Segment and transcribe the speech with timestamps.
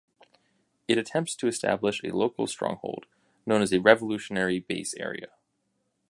[0.87, 3.05] It attempts to establish a local stronghold
[3.45, 5.27] known as a revolutionary base area.